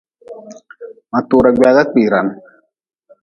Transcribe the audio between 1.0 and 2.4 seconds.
Ma tura gwaga kpiran.